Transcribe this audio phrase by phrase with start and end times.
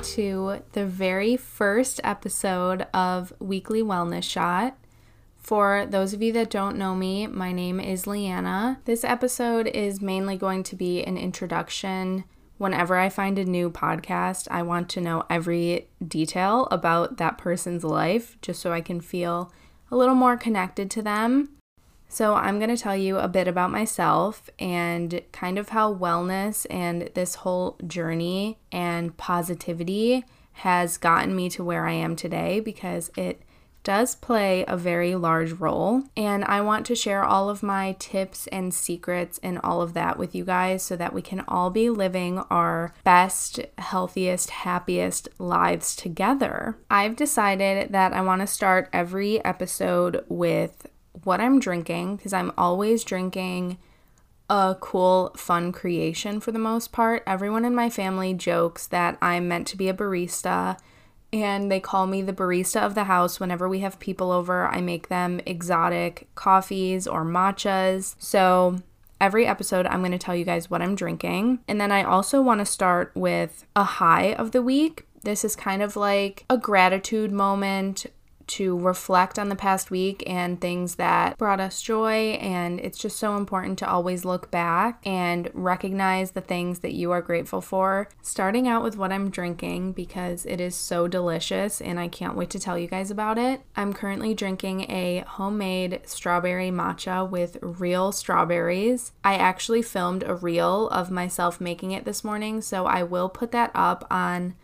[0.00, 4.76] to the very first episode of Weekly Wellness Shot.
[5.36, 8.80] For those of you that don't know me, my name is Leanna.
[8.84, 12.24] This episode is mainly going to be an introduction.
[12.58, 17.84] Whenever I find a new podcast, I want to know every detail about that person's
[17.84, 19.52] life just so I can feel
[19.90, 21.57] a little more connected to them.
[22.08, 26.66] So, I'm going to tell you a bit about myself and kind of how wellness
[26.70, 33.10] and this whole journey and positivity has gotten me to where I am today because
[33.16, 33.42] it
[33.84, 36.02] does play a very large role.
[36.16, 40.18] And I want to share all of my tips and secrets and all of that
[40.18, 45.96] with you guys so that we can all be living our best, healthiest, happiest lives
[45.96, 46.76] together.
[46.90, 50.86] I've decided that I want to start every episode with
[51.24, 53.78] what I'm drinking because I'm always drinking
[54.50, 57.22] a cool, fun creation for the most part.
[57.26, 60.78] Everyone in my family jokes that I'm meant to be a barista
[61.32, 64.66] and they call me the barista of the house whenever we have people over.
[64.66, 68.14] I make them exotic coffees or matchas.
[68.18, 68.78] So,
[69.20, 71.58] every episode, I'm going to tell you guys what I'm drinking.
[71.68, 75.06] And then I also want to start with a high of the week.
[75.22, 78.06] This is kind of like a gratitude moment
[78.48, 82.38] to reflect on the past week and things that brought us joy.
[82.40, 87.10] And it's just so important to always look back and recognize the things that you
[87.10, 88.08] are grateful for.
[88.22, 92.50] Starting out with what I'm drinking because it is so delicious and I can't wait
[92.50, 93.60] to tell you guys about it.
[93.76, 99.12] I'm currently drinking a homemade strawberry matcha with real strawberries.
[99.22, 103.52] I actually filmed a reel of myself making it this morning, so I will put
[103.52, 104.54] that up on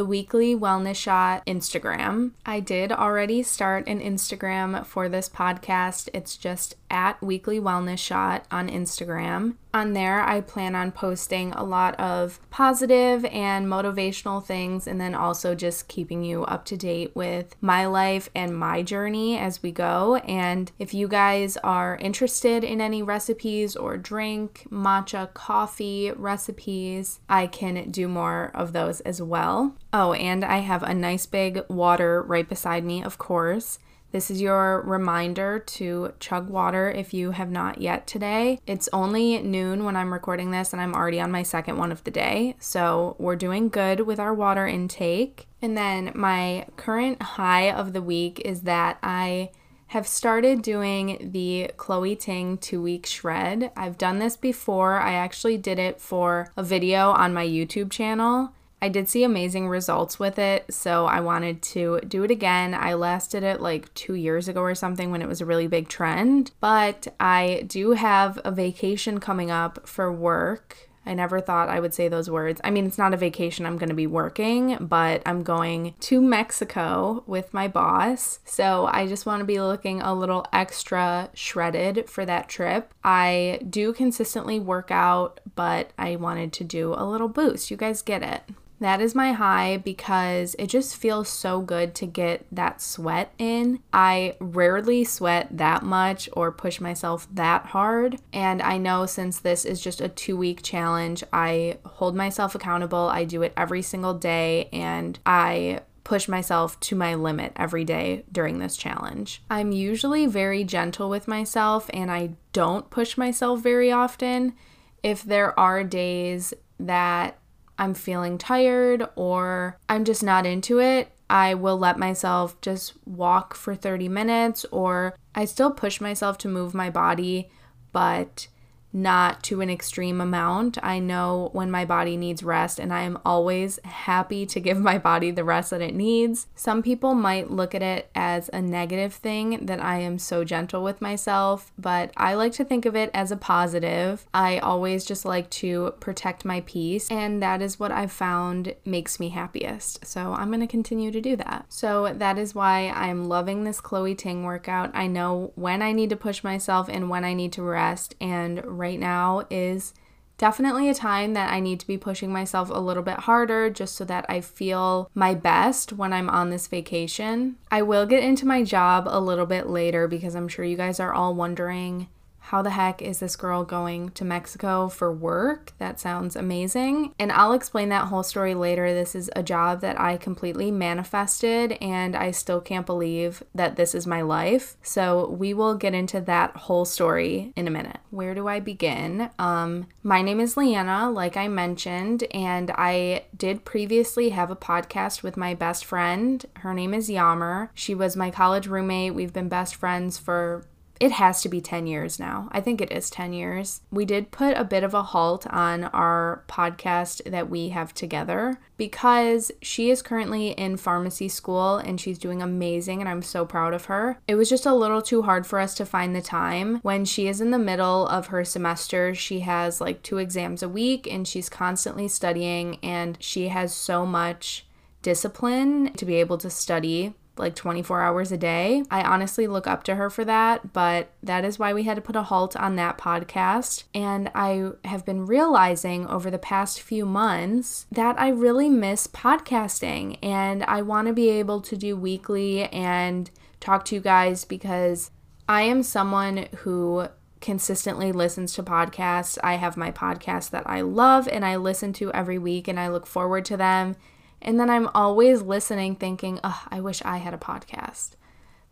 [0.00, 2.30] the weekly wellness shot Instagram.
[2.46, 6.08] I did already start an Instagram for this podcast.
[6.14, 9.56] It's just at weekly wellness shot on Instagram.
[9.72, 15.14] On there, I plan on posting a lot of positive and motivational things, and then
[15.14, 19.70] also just keeping you up to date with my life and my journey as we
[19.70, 20.16] go.
[20.16, 27.46] And if you guys are interested in any recipes or drink, matcha coffee recipes, I
[27.46, 29.76] can do more of those as well.
[29.92, 33.78] Oh, and I have a nice big water right beside me, of course.
[34.12, 38.58] This is your reminder to chug water if you have not yet today.
[38.66, 42.02] It's only noon when I'm recording this, and I'm already on my second one of
[42.02, 42.56] the day.
[42.58, 45.46] So we're doing good with our water intake.
[45.62, 49.50] And then my current high of the week is that I
[49.88, 53.70] have started doing the Chloe Ting two week shred.
[53.76, 54.98] I've done this before.
[54.98, 58.52] I actually did it for a video on my YouTube channel.
[58.82, 62.74] I did see amazing results with it, so I wanted to do it again.
[62.74, 65.88] I lasted it like two years ago or something when it was a really big
[65.88, 70.90] trend, but I do have a vacation coming up for work.
[71.04, 72.60] I never thought I would say those words.
[72.62, 76.20] I mean, it's not a vacation, I'm going to be working, but I'm going to
[76.20, 78.38] Mexico with my boss.
[78.44, 82.92] So I just want to be looking a little extra shredded for that trip.
[83.02, 87.70] I do consistently work out, but I wanted to do a little boost.
[87.70, 88.42] You guys get it.
[88.80, 93.80] That is my high because it just feels so good to get that sweat in.
[93.92, 98.18] I rarely sweat that much or push myself that hard.
[98.32, 103.10] And I know since this is just a two week challenge, I hold myself accountable.
[103.10, 108.24] I do it every single day and I push myself to my limit every day
[108.32, 109.42] during this challenge.
[109.50, 114.54] I'm usually very gentle with myself and I don't push myself very often.
[115.02, 117.39] If there are days that
[117.80, 123.54] I'm feeling tired or I'm just not into it, I will let myself just walk
[123.54, 127.50] for 30 minutes or I still push myself to move my body,
[127.90, 128.48] but
[128.92, 130.78] not to an extreme amount.
[130.82, 134.98] I know when my body needs rest, and I am always happy to give my
[134.98, 136.46] body the rest that it needs.
[136.54, 140.82] Some people might look at it as a negative thing that I am so gentle
[140.82, 144.26] with myself, but I like to think of it as a positive.
[144.34, 149.20] I always just like to protect my peace, and that is what I've found makes
[149.20, 150.04] me happiest.
[150.04, 151.66] So I'm going to continue to do that.
[151.68, 154.90] So that is why I'm loving this Chloe Ting workout.
[154.94, 158.64] I know when I need to push myself and when I need to rest, and
[158.80, 159.94] right now is
[160.40, 163.94] definitely a time that I need to be pushing myself a little bit harder just
[163.94, 167.56] so that I feel my best when I'm on this vacation.
[167.70, 170.98] I will get into my job a little bit later because I'm sure you guys
[170.98, 172.08] are all wondering
[172.40, 175.72] how the heck is this girl going to Mexico for work?
[175.78, 177.14] That sounds amazing.
[177.18, 178.92] And I'll explain that whole story later.
[178.92, 183.94] This is a job that I completely manifested, and I still can't believe that this
[183.94, 184.76] is my life.
[184.82, 187.98] So we will get into that whole story in a minute.
[188.10, 189.30] Where do I begin?
[189.38, 195.22] Um, my name is Leanna, like I mentioned, and I did previously have a podcast
[195.22, 196.44] with my best friend.
[196.56, 197.70] Her name is Yammer.
[197.74, 199.14] She was my college roommate.
[199.14, 200.64] We've been best friends for
[201.00, 202.50] it has to be 10 years now.
[202.52, 203.80] I think it is 10 years.
[203.90, 208.60] We did put a bit of a halt on our podcast that we have together
[208.76, 213.72] because she is currently in pharmacy school and she's doing amazing and I'm so proud
[213.72, 214.18] of her.
[214.28, 216.80] It was just a little too hard for us to find the time.
[216.82, 220.68] When she is in the middle of her semester, she has like two exams a
[220.68, 224.66] week and she's constantly studying and she has so much
[225.00, 228.84] discipline to be able to study like 24 hours a day.
[228.90, 232.02] I honestly look up to her for that, but that is why we had to
[232.02, 233.84] put a halt on that podcast.
[233.94, 240.18] And I have been realizing over the past few months that I really miss podcasting
[240.22, 245.10] and I want to be able to do weekly and talk to you guys because
[245.48, 247.08] I am someone who
[247.40, 249.38] consistently listens to podcasts.
[249.42, 252.88] I have my podcasts that I love and I listen to every week and I
[252.88, 253.96] look forward to them.
[254.42, 258.12] And then I'm always listening, thinking, oh, I wish I had a podcast.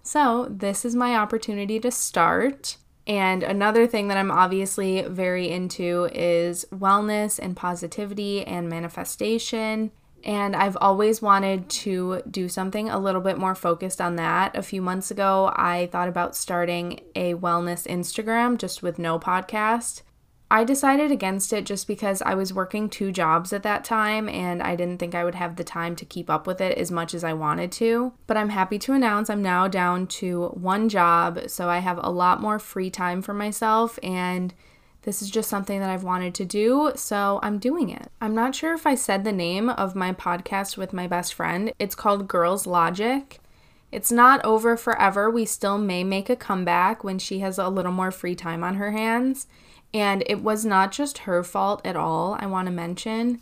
[0.03, 2.79] So, this is my opportunity to start.
[3.07, 9.91] And another thing that I'm obviously very into is wellness and positivity and manifestation.
[10.25, 14.57] And I've always wanted to do something a little bit more focused on that.
[14.57, 20.03] A few months ago, I thought about starting a wellness Instagram just with no podcast.
[20.51, 24.63] I decided against it just because I was working two jobs at that time and
[24.63, 27.13] I didn't think I would have the time to keep up with it as much
[27.13, 28.13] as I wanted to.
[28.27, 32.11] But I'm happy to announce I'm now down to one job, so I have a
[32.11, 34.55] lot more free time for myself and
[35.03, 38.11] this is just something that I've wanted to do, so I'm doing it.
[38.21, 41.73] I'm not sure if I said the name of my podcast with my best friend.
[41.79, 43.41] It's called Girls Logic.
[43.91, 45.31] It's not over forever.
[45.31, 48.75] We still may make a comeback when she has a little more free time on
[48.75, 49.47] her hands.
[49.95, 53.41] And it was not just her fault at all, I want to mention.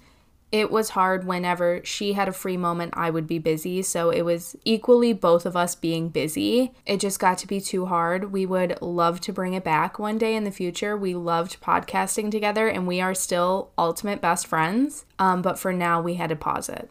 [0.52, 3.82] It was hard whenever she had a free moment, I would be busy.
[3.82, 6.72] So it was equally both of us being busy.
[6.87, 8.31] It just got to be too hard.
[8.31, 10.96] We would love to bring it back one day in the future.
[10.96, 15.04] We loved podcasting together and we are still ultimate best friends.
[15.19, 16.90] Um, but for now, we had to pause it.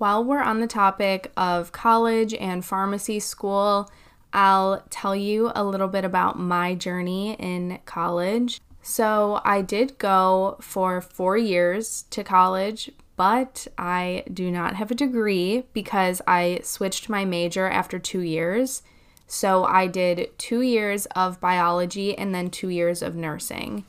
[0.00, 3.90] While we're on the topic of college and pharmacy school,
[4.32, 8.62] I'll tell you a little bit about my journey in college.
[8.80, 14.94] So I did go for four years to college, but I do not have a
[14.94, 18.82] degree because I switched my major after two years.
[19.26, 23.84] So I did two years of biology and then two years of nursing.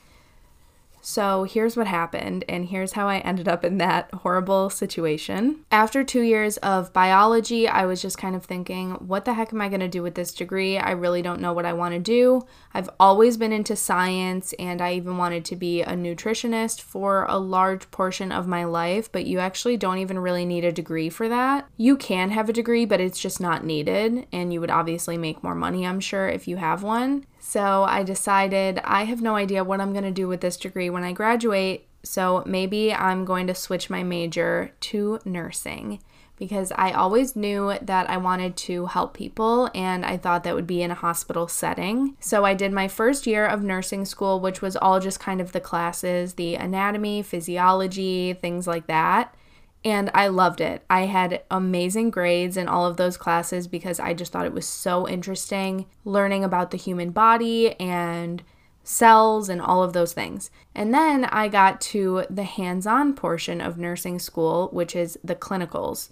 [1.01, 5.65] So here's what happened, and here's how I ended up in that horrible situation.
[5.71, 9.61] After two years of biology, I was just kind of thinking, what the heck am
[9.61, 10.77] I going to do with this degree?
[10.77, 12.43] I really don't know what I want to do.
[12.73, 17.37] I've always been into science, and I even wanted to be a nutritionist for a
[17.37, 21.27] large portion of my life, but you actually don't even really need a degree for
[21.27, 21.67] that.
[21.77, 25.43] You can have a degree, but it's just not needed, and you would obviously make
[25.43, 27.25] more money, I'm sure, if you have one.
[27.41, 30.89] So I decided I have no idea what I'm going to do with this degree
[30.89, 31.87] when I graduate.
[32.03, 35.99] So maybe I'm going to switch my major to nursing
[36.37, 40.65] because I always knew that I wanted to help people and I thought that would
[40.65, 42.15] be in a hospital setting.
[42.19, 45.51] So I did my first year of nursing school, which was all just kind of
[45.51, 49.35] the classes the anatomy, physiology, things like that
[49.83, 50.83] and I loved it.
[50.89, 54.67] I had amazing grades in all of those classes because I just thought it was
[54.67, 58.43] so interesting learning about the human body and
[58.83, 60.51] cells and all of those things.
[60.75, 65.35] And then I got to the hands on portion of nursing school, which is the
[65.35, 66.09] clinicals.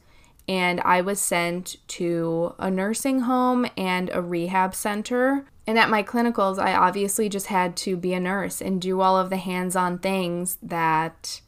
[0.48, 5.46] And I was sent to a nursing home and a rehab center.
[5.68, 9.16] And at my clinicals, I obviously just had to be a nurse and do all
[9.16, 11.42] of the hands on things that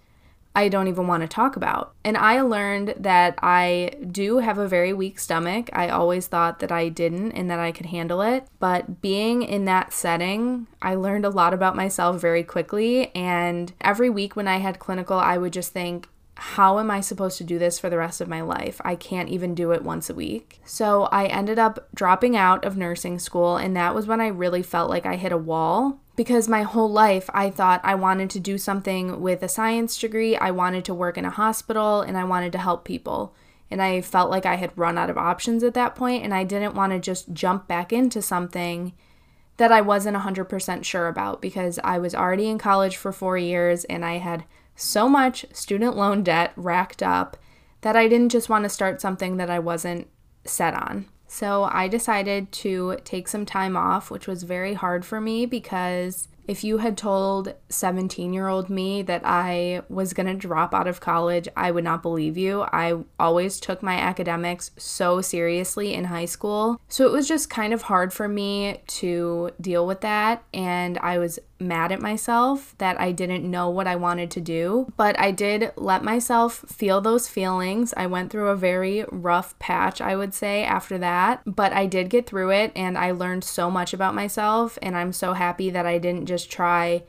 [0.56, 1.94] I don't even want to talk about.
[2.04, 5.70] And I learned that I do have a very weak stomach.
[5.72, 8.48] I always thought that I didn't and that I could handle it.
[8.60, 13.16] But being in that setting, I learned a lot about myself very quickly.
[13.16, 16.10] And every week when I had clinical, I would just think,
[16.42, 18.82] how am I supposed to do this for the rest of my life?
[18.84, 20.60] I can't even do it once a week.
[20.66, 24.64] So I ended up dropping out of nursing school, and that was when I really
[24.64, 28.40] felt like I hit a wall because my whole life I thought I wanted to
[28.40, 32.24] do something with a science degree, I wanted to work in a hospital, and I
[32.24, 33.36] wanted to help people.
[33.70, 36.44] And I felt like I had run out of options at that point, and I
[36.44, 38.94] didn't want to just jump back into something
[39.58, 43.84] that I wasn't 100% sure about because I was already in college for four years
[43.84, 44.46] and I had
[44.82, 47.38] so much student loan debt racked up
[47.82, 50.08] that I didn't just want to start something that I wasn't
[50.46, 51.06] set on.
[51.28, 56.28] So I decided to take some time off, which was very hard for me because
[56.48, 60.88] if you had told 17 year old me that I was going to drop out
[60.88, 62.64] of college, I would not believe you.
[62.64, 66.82] I always took my academics so seriously in high school.
[66.90, 70.44] So it was just kind of hard for me to deal with that.
[70.54, 74.92] And I was mad at myself that I didn't know what I wanted to do,
[74.98, 77.94] but I did let myself feel those feelings.
[77.96, 82.10] I went through a very rough patch, I would say, after that, but I did
[82.10, 84.78] get through it and I learned so much about myself.
[84.82, 87.04] And I'm so happy that I didn't just try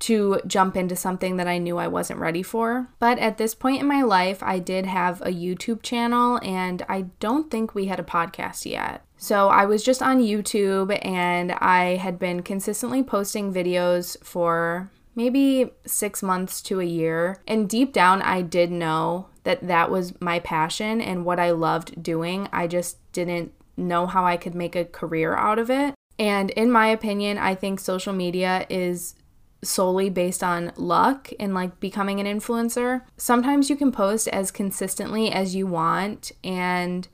[0.00, 2.88] to jump into something that I knew I wasn't ready for.
[2.98, 7.02] But at this point in my life, I did have a YouTube channel and I
[7.20, 9.04] don't think we had a podcast yet.
[9.22, 15.70] So I was just on YouTube and I had been consistently posting videos for maybe
[15.86, 17.40] six months to a year.
[17.46, 22.02] And deep down, I did know that that was my passion and what I loved
[22.02, 22.48] doing.
[22.52, 25.94] I just didn't know how I could make a career out of it.
[26.18, 29.14] And in my opinion, I think social media is
[29.62, 33.02] solely based on luck and like becoming an influencer.
[33.16, 37.06] Sometimes you can post as consistently as you want and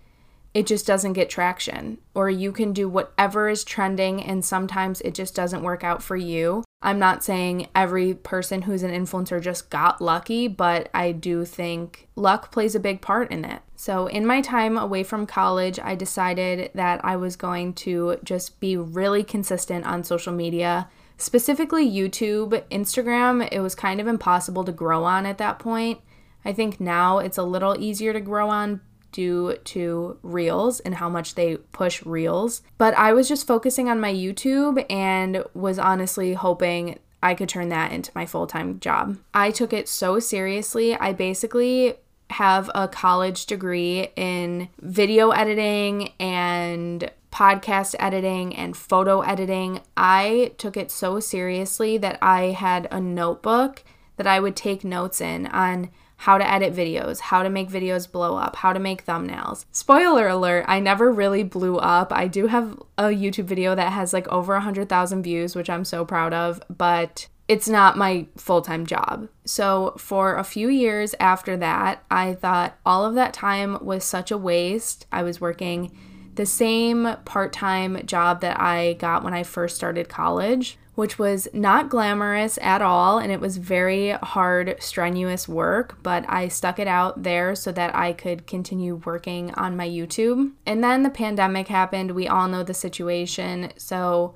[0.59, 1.99] it just doesn't get traction.
[2.17, 6.17] Or you can do whatever is trending and sometimes it just doesn't work out for
[6.17, 6.65] you.
[6.83, 12.09] I'm not saying every person who's an influencer just got lucky, but I do think
[12.17, 13.63] luck plays a big part in it.
[13.77, 18.59] So, in my time away from college, I decided that I was going to just
[18.59, 20.89] be really consistent on social media,
[21.19, 22.65] specifically YouTube.
[22.69, 26.01] Instagram, it was kind of impossible to grow on at that point.
[26.45, 28.81] I think now it's a little easier to grow on,
[29.13, 32.63] due to Reels and how much they push Reels.
[32.77, 37.69] But I was just focusing on my YouTube and was honestly hoping I could turn
[37.71, 39.19] that into my full time job.
[39.35, 40.95] I took it so seriously.
[40.95, 41.95] I basically
[42.31, 49.81] have a college degree in video editing and podcast editing and photo editing.
[49.97, 53.83] I took it so seriously that I had a notebook
[54.17, 58.11] that I would take notes in on how to edit videos, how to make videos
[58.11, 59.65] blow up, how to make thumbnails.
[59.71, 62.13] Spoiler alert, I never really blew up.
[62.13, 66.05] I do have a YouTube video that has like over 100,000 views, which I'm so
[66.05, 69.29] proud of, but it's not my full time job.
[69.45, 74.33] So, for a few years after that, I thought all of that time was such
[74.33, 75.07] a waste.
[75.13, 75.97] I was working
[76.35, 81.47] the same part time job that I got when I first started college which was
[81.53, 86.89] not glamorous at all and it was very hard, strenuous work, but I stuck it
[86.89, 90.51] out there so that I could continue working on my YouTube.
[90.67, 92.17] And then the pandemic happened.
[92.17, 93.71] We all know the situation.
[93.77, 94.35] So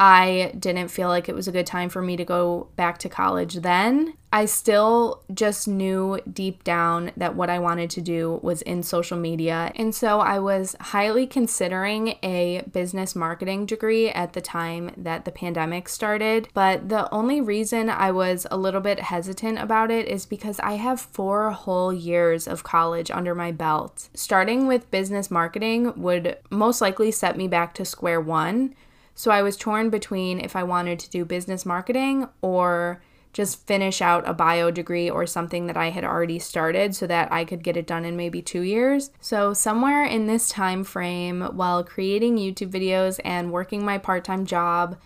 [0.00, 3.08] I didn't feel like it was a good time for me to go back to
[3.08, 4.14] college then.
[4.32, 9.16] I still just knew deep down that what I wanted to do was in social
[9.16, 9.72] media.
[9.74, 15.32] And so I was highly considering a business marketing degree at the time that the
[15.32, 16.48] pandemic started.
[16.52, 20.74] But the only reason I was a little bit hesitant about it is because I
[20.74, 24.10] have four whole years of college under my belt.
[24.12, 28.74] Starting with business marketing would most likely set me back to square one
[29.18, 34.00] so I was torn between if I wanted to do business marketing or just finish
[34.00, 37.64] out a bio degree or something that I had already started so that I could
[37.64, 39.10] get it done in maybe 2 years.
[39.20, 44.96] So somewhere in this time frame while creating YouTube videos and working my part-time job,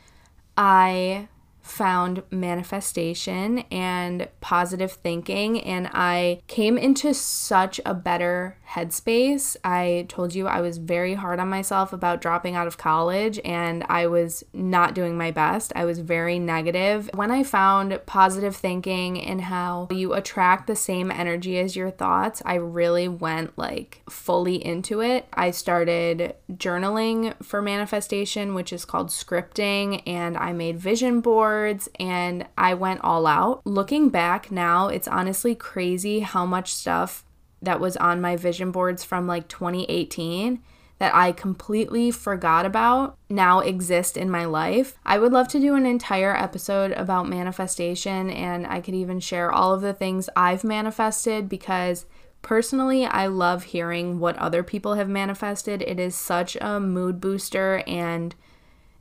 [0.58, 1.28] I
[1.72, 9.56] found manifestation and positive thinking, and I came into such a better headspace.
[9.64, 13.84] I told you I was very hard on myself about dropping out of college, and
[13.88, 15.72] I was not doing my best.
[15.74, 17.08] I was very negative.
[17.14, 22.42] When I found positive thinking and how you attract the same energy as your thoughts,
[22.44, 25.26] I really went like fully into it.
[25.32, 31.88] I started journaling for manifestation, which is called scripting, and I made vision boards words
[32.00, 33.64] and I went all out.
[33.64, 37.24] Looking back now, it's honestly crazy how much stuff
[37.60, 40.60] that was on my vision boards from like 2018
[40.98, 44.98] that I completely forgot about now exist in my life.
[45.06, 49.52] I would love to do an entire episode about manifestation and I could even share
[49.52, 52.06] all of the things I've manifested because
[52.42, 55.82] personally I love hearing what other people have manifested.
[55.82, 58.34] It is such a mood booster and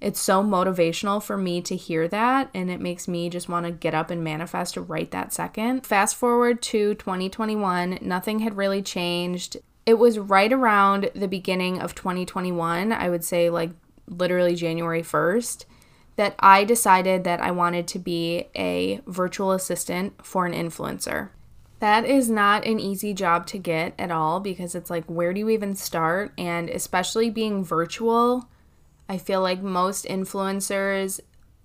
[0.01, 3.71] it's so motivational for me to hear that, and it makes me just want to
[3.71, 5.85] get up and manifest right that second.
[5.85, 9.57] Fast forward to 2021, nothing had really changed.
[9.85, 13.71] It was right around the beginning of 2021, I would say like
[14.07, 15.65] literally January 1st,
[16.15, 21.29] that I decided that I wanted to be a virtual assistant for an influencer.
[21.79, 25.39] That is not an easy job to get at all because it's like, where do
[25.39, 26.31] you even start?
[26.37, 28.47] And especially being virtual,
[29.11, 31.19] I feel like most influencers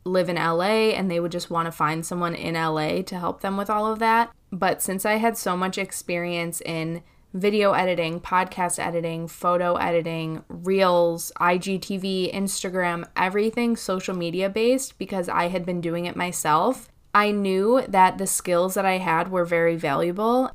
[0.05, 3.41] live in LA and they would just want to find someone in LA to help
[3.41, 4.33] them with all of that.
[4.51, 11.31] But since I had so much experience in video editing, podcast editing, photo editing, reels,
[11.41, 16.89] IGTV, Instagram, everything social media based because I had been doing it myself.
[17.15, 20.51] I knew that the skills that I had were very valuable.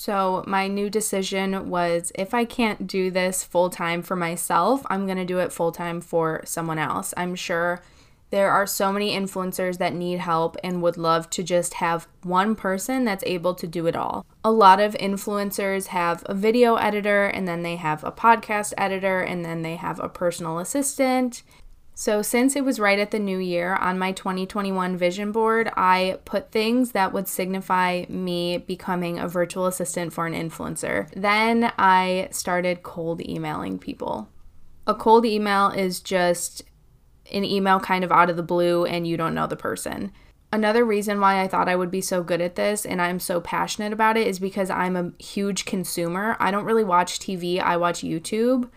[0.00, 5.06] So, my new decision was if I can't do this full time for myself, I'm
[5.06, 7.12] going to do it full time for someone else.
[7.16, 7.82] I'm sure
[8.30, 12.54] there are so many influencers that need help and would love to just have one
[12.54, 14.24] person that's able to do it all.
[14.44, 19.20] A lot of influencers have a video editor, and then they have a podcast editor,
[19.20, 21.42] and then they have a personal assistant.
[22.00, 26.20] So, since it was right at the new year on my 2021 vision board, I
[26.24, 31.10] put things that would signify me becoming a virtual assistant for an influencer.
[31.16, 34.28] Then I started cold emailing people.
[34.86, 36.62] A cold email is just
[37.32, 40.12] an email kind of out of the blue and you don't know the person.
[40.52, 43.40] Another reason why I thought I would be so good at this and I'm so
[43.40, 46.36] passionate about it is because I'm a huge consumer.
[46.38, 48.70] I don't really watch TV, I watch YouTube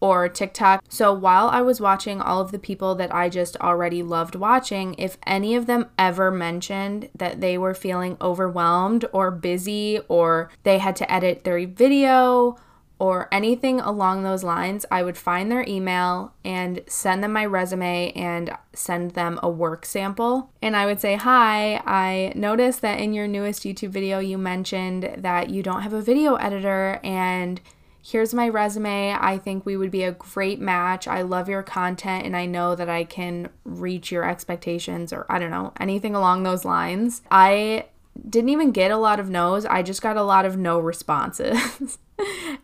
[0.00, 0.84] or TikTok.
[0.88, 4.94] So while I was watching all of the people that I just already loved watching,
[4.98, 10.78] if any of them ever mentioned that they were feeling overwhelmed or busy or they
[10.78, 12.58] had to edit their video
[12.98, 18.12] or anything along those lines, I would find their email and send them my resume
[18.12, 20.50] and send them a work sample.
[20.62, 25.16] And I would say, Hi, I noticed that in your newest YouTube video, you mentioned
[25.18, 27.60] that you don't have a video editor, and
[28.04, 29.16] here's my resume.
[29.18, 31.08] I think we would be a great match.
[31.08, 35.38] I love your content, and I know that I can reach your expectations, or I
[35.38, 37.22] don't know, anything along those lines.
[37.30, 37.86] I
[38.28, 41.98] didn't even get a lot of no's, I just got a lot of no responses.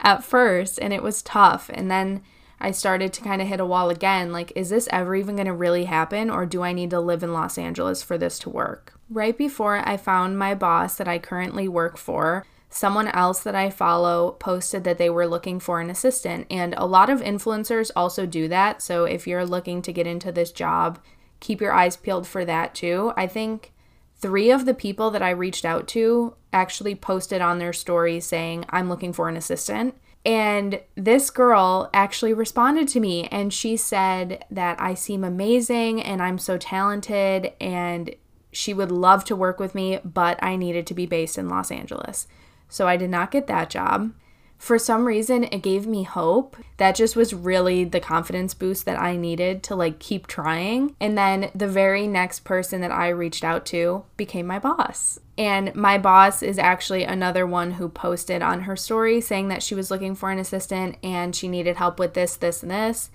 [0.01, 1.71] at first and it was tough.
[1.73, 2.23] And then
[2.61, 5.47] I started to kind of hit a wall again like, is this ever even going
[5.47, 8.51] to really happen or do I need to live in Los Angeles for this to
[8.51, 8.95] work?
[9.09, 13.69] Right before I found my boss that I currently work for, someone else that I
[13.69, 16.47] follow posted that they were looking for an assistant.
[16.51, 18.81] And a lot of influencers also do that.
[18.81, 21.01] So if you're looking to get into this job,
[21.41, 23.13] keep your eyes peeled for that too.
[23.17, 23.73] I think
[24.17, 28.65] three of the people that I reached out to actually posted on their story saying,
[28.71, 29.97] I'm looking for an assistant.
[30.25, 36.23] And this girl actually responded to me and she said that I seem amazing and
[36.23, 38.15] I'm so talented and
[38.53, 41.71] she would love to work with me, but I needed to be based in Los
[41.71, 42.27] Angeles.
[42.71, 44.13] So I did not get that job
[44.61, 46.55] for some reason it gave me hope.
[46.77, 50.95] That just was really the confidence boost that I needed to like keep trying.
[51.01, 55.19] And then the very next person that I reached out to became my boss.
[55.39, 59.75] And my boss is actually another one who posted on her story saying that she
[59.75, 63.11] was looking for an assistant and she needed help with this, this, and this.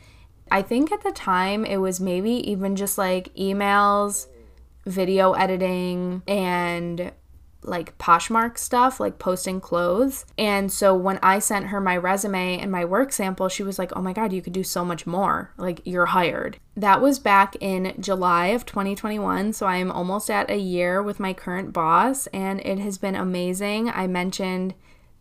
[0.50, 4.26] I think at the time it was maybe even just like emails,
[4.88, 7.12] video editing, and
[7.68, 10.26] like Poshmark stuff, like posting clothes.
[10.38, 13.92] And so when I sent her my resume and my work sample, she was like,
[13.96, 15.52] oh my God, you could do so much more.
[15.58, 16.58] Like, you're hired.
[16.76, 19.54] That was back in July of 2021.
[19.54, 23.16] So I am almost at a year with my current boss, and it has been
[23.16, 23.90] amazing.
[23.90, 24.76] I mentioned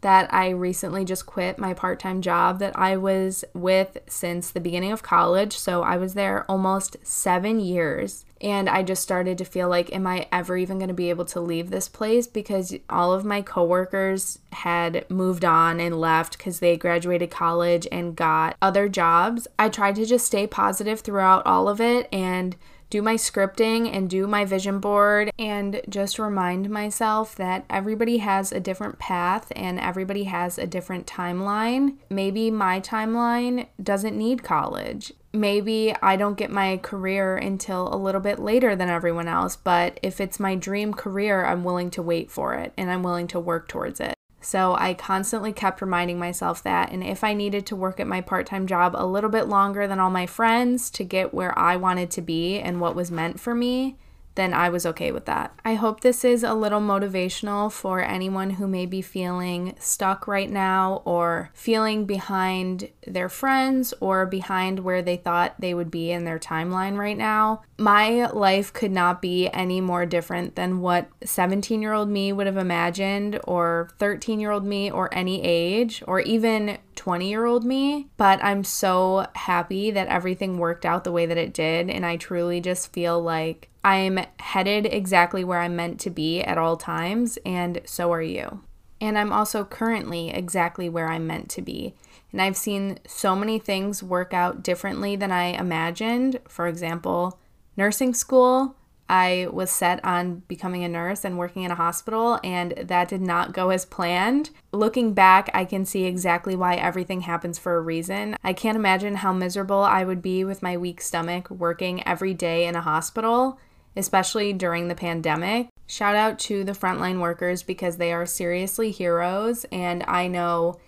[0.04, 4.60] that I recently just quit my part time job that I was with since the
[4.60, 5.56] beginning of college.
[5.56, 8.26] So I was there almost seven years.
[8.44, 11.24] And I just started to feel like, am I ever even going to be able
[11.24, 12.26] to leave this place?
[12.26, 18.14] Because all of my coworkers had moved on and left because they graduated college and
[18.14, 19.48] got other jobs.
[19.58, 22.54] I tried to just stay positive throughout all of it and
[22.94, 28.52] do my scripting and do my vision board and just remind myself that everybody has
[28.52, 31.96] a different path and everybody has a different timeline.
[32.08, 35.12] Maybe my timeline doesn't need college.
[35.32, 39.98] Maybe I don't get my career until a little bit later than everyone else, but
[40.00, 43.40] if it's my dream career, I'm willing to wait for it and I'm willing to
[43.40, 44.13] work towards it.
[44.44, 46.92] So I constantly kept reminding myself that.
[46.92, 49.86] And if I needed to work at my part time job a little bit longer
[49.86, 53.40] than all my friends to get where I wanted to be and what was meant
[53.40, 53.96] for me,
[54.34, 55.54] then I was okay with that.
[55.64, 60.50] I hope this is a little motivational for anyone who may be feeling stuck right
[60.50, 66.24] now or feeling behind their friends or behind where they thought they would be in
[66.24, 67.62] their timeline right now.
[67.78, 72.46] My life could not be any more different than what 17 year old me would
[72.46, 77.64] have imagined, or 13 year old me, or any age, or even 20 year old
[77.64, 81.90] me, but I'm so happy that everything worked out the way that it did.
[81.90, 86.58] And I truly just feel like I'm headed exactly where I'm meant to be at
[86.58, 88.62] all times, and so are you.
[89.00, 91.94] And I'm also currently exactly where I'm meant to be.
[92.32, 96.40] And I've seen so many things work out differently than I imagined.
[96.48, 97.38] For example,
[97.76, 98.74] nursing school
[99.08, 103.20] I was set on becoming a nurse and working in a hospital, and that did
[103.20, 104.50] not go as planned.
[104.72, 108.36] Looking back, I can see exactly why everything happens for a reason.
[108.42, 112.66] I can't imagine how miserable I would be with my weak stomach working every day
[112.66, 113.58] in a hospital,
[113.96, 115.68] especially during the pandemic.
[115.86, 120.78] Shout out to the frontline workers because they are seriously heroes, and I know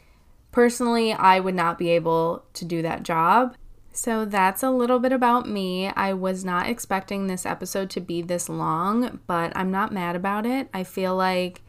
[0.53, 3.55] personally I would not be able to do that job.
[3.93, 5.89] So that's a little bit about me.
[5.89, 10.45] I was not expecting this episode to be this long, but I'm not mad about
[10.45, 10.69] it.
[10.75, 11.63] I feel like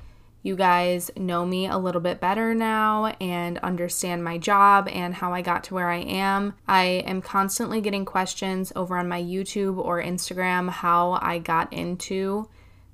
[0.44, 5.34] you guys know me a little bit better now and understand my job and how
[5.34, 6.54] I got to where I am.
[6.68, 12.50] I am constantly getting questions over on my YouTube or Instagram how I got into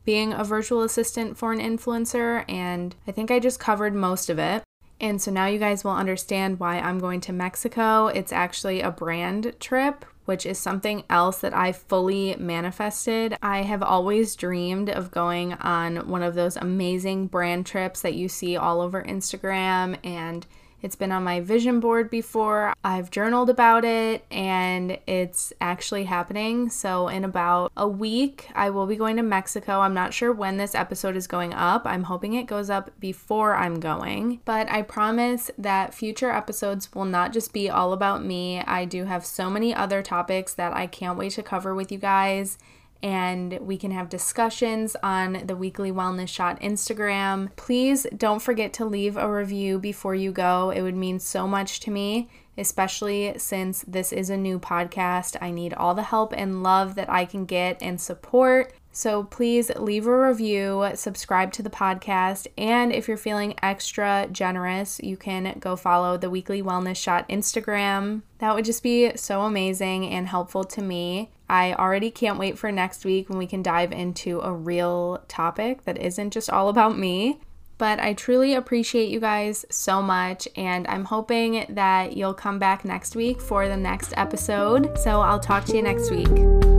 [0.06, 4.38] being a virtual assistant for an influencer, and I think I just covered most of
[4.38, 4.64] it.
[5.00, 8.08] And so now you guys will understand why I'm going to Mexico.
[8.08, 13.38] It's actually a brand trip, which is something else that I fully manifested.
[13.42, 18.30] I have always dreamed of going on one of those amazing brand trips that you
[18.30, 20.46] see all over Instagram and
[20.84, 22.74] it's been on my vision board before.
[22.84, 26.70] I've journaled about it and it's actually happening.
[26.70, 29.80] So, in about a week, I will be going to Mexico.
[29.80, 31.84] I'm not sure when this episode is going up.
[31.86, 34.42] I'm hoping it goes up before I'm going.
[34.44, 38.60] But I promise that future episodes will not just be all about me.
[38.60, 41.98] I do have so many other topics that I can't wait to cover with you
[41.98, 42.58] guys
[43.04, 47.54] and we can have discussions on the Weekly Wellness Shot Instagram.
[47.58, 50.70] Please don't forget to leave a review before you go.
[50.70, 55.36] It would mean so much to me, especially since this is a new podcast.
[55.42, 58.74] I need all the help and love that I can get and support.
[58.96, 65.00] So please leave a review, subscribe to the podcast, and if you're feeling extra generous,
[65.02, 68.22] you can go follow the Weekly Wellness Shot Instagram.
[68.38, 71.32] That would just be so amazing and helpful to me.
[71.50, 75.84] I already can't wait for next week when we can dive into a real topic
[75.84, 77.40] that isn't just all about me.
[77.78, 82.86] But I truly appreciate you guys so much, and I'm hoping that you'll come back
[82.86, 84.98] next week for the next episode.
[84.98, 86.73] So I'll talk to you next week.